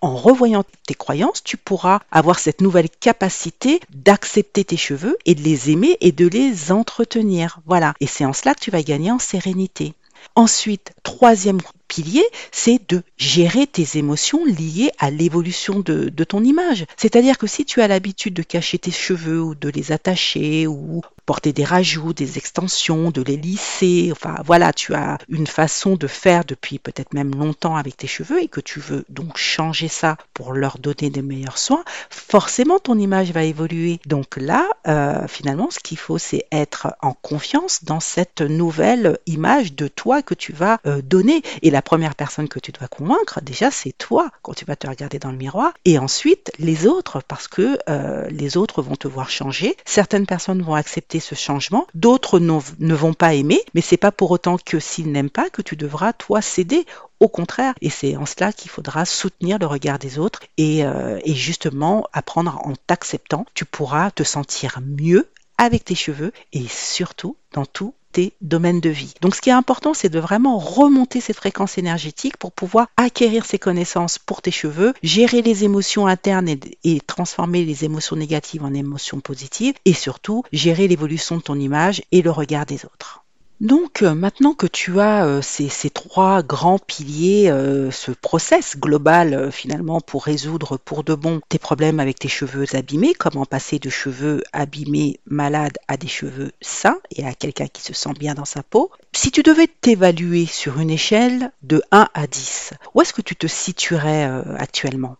en 0.00 0.16
revoyant 0.16 0.64
tes 0.86 0.94
croyances, 0.94 1.42
tu 1.44 1.56
pourras 1.56 2.00
avoir 2.10 2.38
cette 2.38 2.60
nouvelle 2.60 2.90
capacité 2.90 3.80
d'accepter 3.90 4.64
tes 4.64 4.76
cheveux 4.76 5.16
et 5.26 5.34
de 5.34 5.42
les 5.42 5.70
aimer 5.70 5.96
et 6.00 6.12
de 6.12 6.26
les 6.26 6.72
entretenir. 6.72 7.60
Voilà. 7.66 7.94
Et 8.00 8.06
c'est 8.06 8.24
en 8.24 8.32
cela 8.32 8.54
que 8.54 8.60
tu 8.60 8.70
vas 8.70 8.82
gagner 8.82 9.10
en 9.10 9.18
sérénité. 9.18 9.94
Ensuite, 10.34 10.92
troisième 11.02 11.60
pilier, 11.88 12.24
c'est 12.50 12.80
de 12.88 13.02
gérer 13.18 13.66
tes 13.66 13.98
émotions 13.98 14.44
liées 14.44 14.90
à 14.98 15.10
l'évolution 15.10 15.80
de, 15.80 16.24
ton 16.24 16.42
image. 16.42 16.86
C'est-à-dire 16.96 17.36
que 17.36 17.46
si 17.46 17.64
tu 17.64 17.82
as 17.82 17.88
l'habitude 17.88 18.34
de 18.34 18.42
cacher 18.42 18.78
tes 18.78 18.90
cheveux 18.90 19.42
ou 19.42 19.54
de 19.54 19.68
les 19.68 19.92
attacher 19.92 20.66
ou 20.66 21.02
porter 21.26 21.52
des 21.52 21.64
rajouts, 21.64 22.12
des 22.12 22.38
extensions, 22.38 23.10
de 23.10 23.22
les 23.22 23.36
lisser, 23.36 24.10
enfin 24.12 24.36
voilà, 24.44 24.72
tu 24.72 24.94
as 24.94 25.18
une 25.28 25.46
façon 25.46 25.96
de 25.96 26.06
faire 26.06 26.44
depuis 26.44 26.78
peut-être 26.78 27.14
même 27.14 27.34
longtemps 27.34 27.76
avec 27.76 27.96
tes 27.96 28.06
cheveux 28.06 28.42
et 28.42 28.48
que 28.48 28.60
tu 28.60 28.80
veux 28.80 29.04
donc 29.08 29.36
changer 29.36 29.88
ça 29.88 30.16
pour 30.34 30.52
leur 30.52 30.78
donner 30.78 31.10
des 31.10 31.22
meilleurs 31.22 31.58
soins, 31.58 31.84
forcément 32.10 32.78
ton 32.78 32.98
image 32.98 33.32
va 33.32 33.44
évoluer. 33.44 34.00
Donc 34.06 34.36
là, 34.36 34.68
euh, 34.88 35.26
finalement, 35.28 35.70
ce 35.70 35.78
qu'il 35.78 35.98
faut, 35.98 36.18
c'est 36.18 36.46
être 36.50 36.94
en 37.00 37.12
confiance 37.12 37.84
dans 37.84 38.00
cette 38.00 38.40
nouvelle 38.40 39.18
image 39.26 39.74
de 39.74 39.88
toi 39.88 40.22
que 40.22 40.34
tu 40.34 40.52
vas 40.52 40.80
euh, 40.86 41.02
donner. 41.02 41.42
Et 41.62 41.70
la 41.70 41.82
première 41.82 42.14
personne 42.14 42.48
que 42.48 42.58
tu 42.58 42.72
dois 42.72 42.88
convaincre, 42.88 43.40
déjà, 43.42 43.70
c'est 43.70 43.92
toi 43.92 44.30
quand 44.42 44.54
tu 44.54 44.64
vas 44.64 44.76
te 44.76 44.86
regarder 44.86 45.18
dans 45.18 45.30
le 45.30 45.36
miroir. 45.36 45.72
Et 45.84 45.98
ensuite, 45.98 46.50
les 46.58 46.86
autres, 46.86 47.20
parce 47.26 47.48
que 47.48 47.78
euh, 47.88 48.28
les 48.30 48.56
autres 48.56 48.82
vont 48.82 48.96
te 48.96 49.08
voir 49.08 49.30
changer. 49.30 49.76
Certaines 49.84 50.26
personnes 50.26 50.62
vont 50.62 50.74
accepter 50.74 51.11
ce 51.20 51.34
changement, 51.34 51.86
d'autres 51.94 52.38
ne 52.38 52.94
vont 52.94 53.14
pas 53.14 53.34
aimer, 53.34 53.60
mais 53.74 53.80
c'est 53.80 53.96
pas 53.96 54.12
pour 54.12 54.30
autant 54.30 54.56
que 54.58 54.80
s'ils 54.80 55.10
n'aiment 55.10 55.30
pas 55.30 55.50
que 55.50 55.62
tu 55.62 55.76
devras, 55.76 56.12
toi, 56.12 56.42
céder. 56.42 56.86
Au 57.20 57.28
contraire, 57.28 57.74
et 57.80 57.90
c'est 57.90 58.16
en 58.16 58.26
cela 58.26 58.52
qu'il 58.52 58.70
faudra 58.70 59.04
soutenir 59.04 59.58
le 59.58 59.66
regard 59.66 59.98
des 59.98 60.18
autres 60.18 60.40
et, 60.58 60.84
euh, 60.84 61.20
et 61.24 61.34
justement 61.34 62.06
apprendre 62.12 62.60
en 62.64 62.72
t'acceptant, 62.86 63.46
tu 63.54 63.64
pourras 63.64 64.10
te 64.10 64.24
sentir 64.24 64.80
mieux 64.84 65.28
avec 65.56 65.84
tes 65.84 65.94
cheveux 65.94 66.32
et 66.52 66.66
surtout 66.66 67.36
dans 67.52 67.66
tout 67.66 67.94
tes 68.12 68.34
domaines 68.40 68.80
de 68.80 68.90
vie. 68.90 69.14
Donc 69.20 69.34
ce 69.34 69.40
qui 69.40 69.50
est 69.50 69.54
important, 69.54 69.94
c'est 69.94 70.08
de 70.08 70.20
vraiment 70.20 70.58
remonter 70.58 71.20
cette 71.20 71.36
fréquence 71.36 71.78
énergétique 71.78 72.36
pour 72.36 72.52
pouvoir 72.52 72.88
acquérir 72.96 73.44
ces 73.44 73.58
connaissances 73.58 74.18
pour 74.18 74.42
tes 74.42 74.50
cheveux, 74.50 74.94
gérer 75.02 75.42
les 75.42 75.64
émotions 75.64 76.06
internes 76.06 76.48
et, 76.48 77.00
transformer 77.06 77.64
les 77.64 77.84
émotions 77.84 78.16
négatives 78.16 78.64
en 78.64 78.74
émotions 78.74 79.20
positives 79.20 79.74
et 79.84 79.94
surtout 79.94 80.44
gérer 80.52 80.88
l'évolution 80.88 81.36
de 81.36 81.42
ton 81.42 81.58
image 81.58 82.02
et 82.12 82.22
le 82.22 82.30
regard 82.30 82.66
des 82.66 82.84
autres. 82.84 83.24
Donc 83.60 84.02
euh, 84.02 84.14
maintenant 84.14 84.54
que 84.54 84.66
tu 84.66 84.98
as 84.98 85.24
euh, 85.24 85.40
ces, 85.40 85.68
trois 85.90 86.42
grands 86.42 86.80
piliers, 86.80 87.48
euh, 87.48 87.92
ce 87.92 88.10
process 88.10 88.76
global 88.76 89.52
finalement 89.52 90.00
pour 90.00 90.24
résoudre 90.24 90.78
pour 90.78 91.04
de 91.04 91.14
bon 91.14 91.40
tes 91.48 91.58
problèmes 91.58 92.00
avec 92.00 92.18
tes 92.18 92.28
cheveux 92.28 92.66
abîmés, 92.74 93.14
comment 93.14 93.46
passer 93.46 93.78
de 93.78 93.88
cheveux 93.88 94.42
abîmés 94.52 95.20
malades 95.26 95.78
à 95.86 95.96
des 95.96 96.08
cheveux 96.08 96.50
sains 96.60 96.98
et 97.14 97.24
à 97.24 97.34
quelqu'un 97.34 97.68
qui 97.68 97.82
se 97.82 97.94
sent 97.94 98.14
bien 98.18 98.34
dans 98.34 98.44
sa 98.44 98.64
peau, 98.64 98.90
si 99.12 99.30
tu 99.30 99.44
devais 99.44 99.68
t'évaluer 99.68 100.46
sur 100.46 100.80
une 100.80 100.90
échelle 100.90 101.52
de 101.62 101.82
1 101.92 102.08
à 102.14 102.26
10, 102.26 102.72
où 102.94 103.02
est-ce 103.02 103.12
que 103.12 103.22
tu 103.22 103.36
te 103.36 103.46
situerais 103.46 104.24
actuellement? 104.58 105.16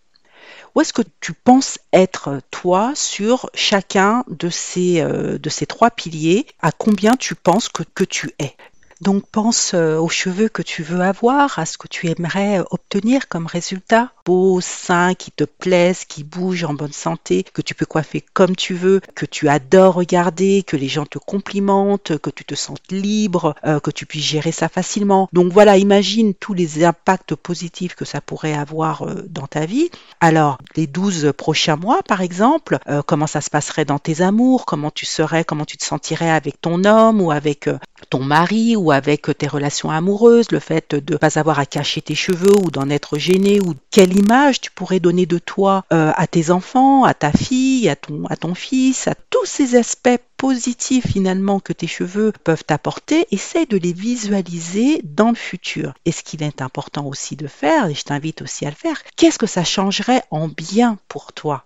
Où 0.74 0.80
est-ce 0.80 0.92
que 0.92 1.02
tu 1.20 1.32
penses 1.32 1.78
être, 1.92 2.40
toi, 2.50 2.92
sur 2.94 3.50
chacun 3.54 4.24
de 4.28 4.48
ces, 4.48 5.00
euh, 5.00 5.38
de 5.38 5.48
ces 5.50 5.66
trois 5.66 5.90
piliers? 5.90 6.46
À 6.60 6.72
combien 6.72 7.12
tu 7.12 7.34
penses 7.34 7.68
que 7.68 8.04
tu 8.04 8.32
es? 8.38 8.56
Donc 9.02 9.24
pense 9.32 9.72
euh, 9.74 9.98
aux 9.98 10.08
cheveux 10.08 10.48
que 10.48 10.62
tu 10.62 10.84
veux 10.84 11.00
avoir, 11.00 11.58
à 11.58 11.66
ce 11.66 11.76
que 11.76 11.88
tu 11.88 12.06
aimerais 12.06 12.60
obtenir 12.70 13.26
comme 13.26 13.46
résultat. 13.46 14.12
Beau, 14.24 14.60
sain, 14.60 15.14
qui 15.14 15.32
te 15.32 15.42
plaise, 15.42 16.04
qui 16.04 16.22
bouge 16.22 16.62
en 16.62 16.72
bonne 16.72 16.92
santé, 16.92 17.44
que 17.52 17.62
tu 17.62 17.74
peux 17.74 17.84
coiffer 17.84 18.24
comme 18.32 18.54
tu 18.54 18.74
veux, 18.74 19.00
que 19.16 19.26
tu 19.26 19.48
adores 19.48 19.94
regarder, 19.94 20.62
que 20.62 20.76
les 20.76 20.86
gens 20.86 21.04
te 21.04 21.18
complimentent, 21.18 22.16
que 22.18 22.30
tu 22.30 22.44
te 22.44 22.54
sentes 22.54 22.92
libre, 22.92 23.56
euh, 23.64 23.80
que 23.80 23.90
tu 23.90 24.06
puisses 24.06 24.24
gérer 24.24 24.52
ça 24.52 24.68
facilement. 24.68 25.28
Donc 25.32 25.52
voilà, 25.52 25.78
imagine 25.78 26.32
tous 26.32 26.54
les 26.54 26.84
impacts 26.84 27.34
positifs 27.34 27.96
que 27.96 28.04
ça 28.04 28.20
pourrait 28.20 28.54
avoir 28.54 29.02
euh, 29.02 29.24
dans 29.28 29.48
ta 29.48 29.66
vie. 29.66 29.90
Alors, 30.20 30.58
les 30.76 30.86
12 30.86 31.32
prochains 31.36 31.74
mois, 31.74 32.04
par 32.06 32.20
exemple, 32.20 32.78
comment 33.06 33.26
ça 33.26 33.40
se 33.40 33.50
passerait 33.50 33.84
dans 33.84 33.98
tes 33.98 34.20
amours, 34.20 34.64
comment 34.64 34.92
tu 34.92 35.06
serais, 35.06 35.42
comment 35.42 35.64
tu 35.64 35.76
te 35.76 35.84
sentirais 35.84 36.30
avec 36.30 36.60
ton 36.60 36.84
homme 36.84 37.20
ou 37.20 37.32
avec 37.32 37.68
ton 38.12 38.22
mari 38.22 38.76
ou 38.76 38.92
avec 38.92 39.38
tes 39.38 39.46
relations 39.46 39.90
amoureuses, 39.90 40.52
le 40.52 40.58
fait 40.58 40.94
de 40.94 41.14
ne 41.14 41.16
pas 41.16 41.38
avoir 41.38 41.58
à 41.58 41.64
cacher 41.64 42.02
tes 42.02 42.14
cheveux 42.14 42.54
ou 42.62 42.70
d'en 42.70 42.90
être 42.90 43.16
gêné 43.16 43.58
ou 43.58 43.72
quelle 43.90 44.14
image 44.14 44.60
tu 44.60 44.70
pourrais 44.70 45.00
donner 45.00 45.24
de 45.24 45.38
toi 45.38 45.86
euh, 45.94 46.12
à 46.14 46.26
tes 46.26 46.50
enfants, 46.50 47.04
à 47.04 47.14
ta 47.14 47.32
fille, 47.32 47.88
à 47.88 47.96
ton, 47.96 48.54
fils, 48.54 49.08
à 49.08 49.14
tous 49.30 49.46
ces 49.46 49.76
aspects 49.76 50.20
positifs 50.36 51.06
finalement 51.06 51.58
que 51.58 51.72
tes 51.72 51.86
cheveux 51.86 52.34
peuvent 52.44 52.64
t'apporter, 52.64 53.26
essaye 53.30 53.64
de 53.64 53.78
les 53.78 53.94
visualiser 53.94 55.00
dans 55.04 55.30
le 55.30 55.34
futur. 55.34 55.94
Et 56.04 56.12
ce 56.12 56.22
qu'il 56.22 56.42
est 56.42 56.60
important 56.60 57.06
aussi 57.06 57.36
de 57.36 57.46
faire, 57.46 57.86
et 57.86 57.94
je 57.94 58.04
t'invite 58.04 58.42
aussi 58.42 58.66
à 58.66 58.70
le 58.70 58.76
faire, 58.76 59.02
qu'est-ce 59.16 59.38
que 59.38 59.46
ça 59.46 59.64
changerait 59.64 60.22
en 60.30 60.48
bien 60.48 60.98
pour 61.08 61.32
toi 61.32 61.64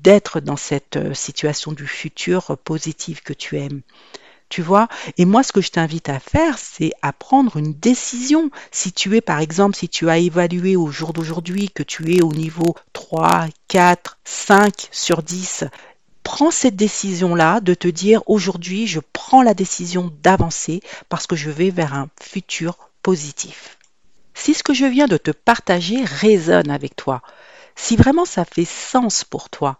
d'être 0.00 0.38
dans 0.38 0.56
cette 0.56 0.96
euh, 0.96 1.12
situation 1.12 1.72
du 1.72 1.88
futur 1.88 2.56
positive 2.62 3.20
que 3.20 3.32
tu 3.32 3.58
aimes? 3.58 3.82
Tu 4.48 4.62
vois? 4.62 4.88
Et 5.16 5.24
moi, 5.24 5.42
ce 5.42 5.52
que 5.52 5.60
je 5.60 5.70
t'invite 5.70 6.08
à 6.08 6.20
faire, 6.20 6.58
c'est 6.58 6.92
à 7.02 7.12
prendre 7.12 7.56
une 7.56 7.74
décision. 7.74 8.50
Si 8.70 8.92
tu 8.92 9.16
es, 9.16 9.20
par 9.20 9.40
exemple, 9.40 9.76
si 9.76 9.88
tu 9.88 10.08
as 10.08 10.18
évalué 10.18 10.76
au 10.76 10.88
jour 10.88 11.12
d'aujourd'hui 11.12 11.70
que 11.70 11.82
tu 11.82 12.14
es 12.14 12.22
au 12.22 12.32
niveau 12.32 12.74
3, 12.92 13.46
4, 13.68 14.18
5 14.24 14.88
sur 14.90 15.22
10, 15.22 15.64
prends 16.22 16.50
cette 16.50 16.76
décision-là 16.76 17.60
de 17.60 17.74
te 17.74 17.88
dire 17.88 18.22
aujourd'hui, 18.26 18.86
je 18.86 19.00
prends 19.12 19.42
la 19.42 19.54
décision 19.54 20.12
d'avancer 20.22 20.80
parce 21.08 21.26
que 21.26 21.36
je 21.36 21.50
vais 21.50 21.70
vers 21.70 21.94
un 21.94 22.08
futur 22.20 22.90
positif. 23.02 23.78
Si 24.34 24.54
ce 24.54 24.62
que 24.62 24.74
je 24.74 24.84
viens 24.84 25.06
de 25.06 25.16
te 25.16 25.30
partager 25.30 26.04
résonne 26.04 26.70
avec 26.70 26.94
toi, 26.96 27.22
si 27.76 27.96
vraiment 27.96 28.24
ça 28.24 28.44
fait 28.44 28.64
sens 28.64 29.24
pour 29.24 29.50
toi, 29.50 29.78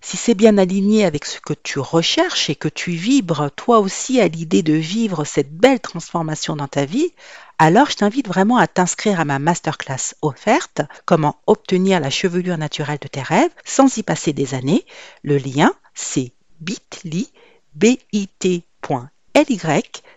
si 0.00 0.16
c'est 0.16 0.34
bien 0.34 0.58
aligné 0.58 1.04
avec 1.04 1.24
ce 1.24 1.40
que 1.40 1.54
tu 1.54 1.78
recherches 1.78 2.50
et 2.50 2.54
que 2.54 2.68
tu 2.68 2.92
vibres 2.92 3.50
toi 3.56 3.80
aussi 3.80 4.20
à 4.20 4.28
l'idée 4.28 4.62
de 4.62 4.74
vivre 4.74 5.24
cette 5.24 5.52
belle 5.52 5.80
transformation 5.80 6.56
dans 6.56 6.68
ta 6.68 6.84
vie, 6.84 7.12
alors 7.58 7.90
je 7.90 7.96
t'invite 7.96 8.28
vraiment 8.28 8.56
à 8.56 8.66
t'inscrire 8.66 9.20
à 9.20 9.24
ma 9.24 9.38
masterclass 9.38 10.14
offerte, 10.22 10.82
comment 11.04 11.40
obtenir 11.46 12.00
la 12.00 12.10
chevelure 12.10 12.58
naturelle 12.58 12.98
de 13.00 13.08
tes 13.08 13.22
rêves 13.22 13.50
sans 13.64 13.96
y 13.96 14.02
passer 14.02 14.32
des 14.32 14.54
années. 14.54 14.84
Le 15.22 15.38
lien, 15.38 15.74
c'est 15.94 16.32
bit.ly, 16.60 17.30
bit.ly 17.74 18.64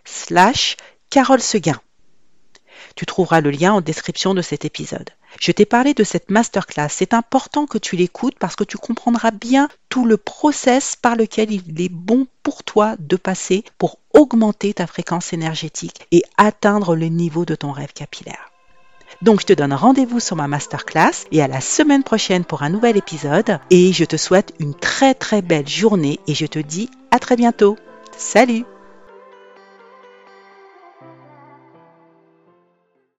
slash 0.05 0.77
Carole 1.09 1.41
Seguin. 1.41 1.79
Tu 2.95 3.05
trouveras 3.05 3.41
le 3.41 3.51
lien 3.51 3.73
en 3.73 3.81
description 3.81 4.33
de 4.33 4.41
cet 4.41 4.65
épisode. 4.65 5.09
Je 5.39 5.51
t'ai 5.51 5.65
parlé 5.65 5.93
de 5.93 6.03
cette 6.03 6.29
masterclass. 6.29 6.89
C'est 6.89 7.13
important 7.13 7.65
que 7.65 7.77
tu 7.77 7.95
l'écoutes 7.95 8.37
parce 8.37 8.55
que 8.55 8.63
tu 8.63 8.77
comprendras 8.77 9.31
bien 9.31 9.69
tout 9.89 10.05
le 10.05 10.17
process 10.17 10.95
par 10.95 11.15
lequel 11.15 11.51
il 11.51 11.81
est 11.81 11.91
bon 11.91 12.27
pour 12.43 12.63
toi 12.63 12.95
de 12.99 13.15
passer 13.15 13.63
pour 13.77 13.97
augmenter 14.13 14.73
ta 14.73 14.87
fréquence 14.87 15.33
énergétique 15.33 16.07
et 16.11 16.23
atteindre 16.37 16.95
le 16.95 17.07
niveau 17.07 17.45
de 17.45 17.55
ton 17.55 17.71
rêve 17.71 17.93
capillaire. 17.93 18.51
Donc 19.21 19.41
je 19.41 19.45
te 19.45 19.53
donne 19.53 19.73
rendez-vous 19.73 20.19
sur 20.19 20.35
ma 20.35 20.47
masterclass 20.47 21.25
et 21.31 21.41
à 21.41 21.47
la 21.47 21.61
semaine 21.61 22.03
prochaine 22.03 22.45
pour 22.45 22.63
un 22.63 22.69
nouvel 22.69 22.97
épisode 22.97 23.59
et 23.69 23.93
je 23.93 24.05
te 24.05 24.17
souhaite 24.17 24.53
une 24.59 24.73
très 24.73 25.13
très 25.13 25.41
belle 25.41 25.67
journée 25.67 26.19
et 26.27 26.33
je 26.33 26.45
te 26.45 26.59
dis 26.59 26.89
à 27.11 27.19
très 27.19 27.35
bientôt. 27.35 27.77
Salut 28.17 28.65